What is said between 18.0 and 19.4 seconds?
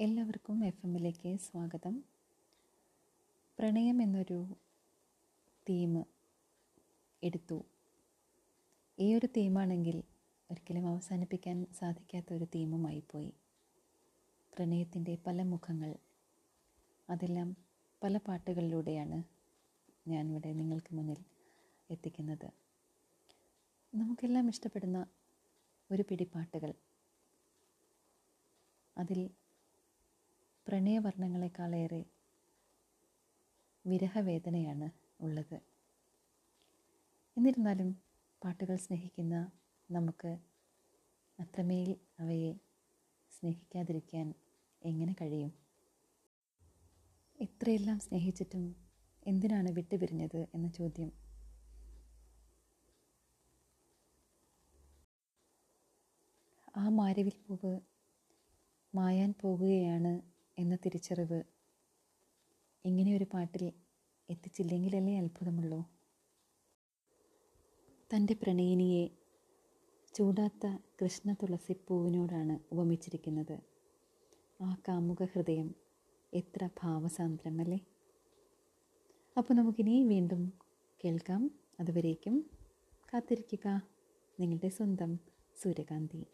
പല പാട്ടുകളിലൂടെയാണ്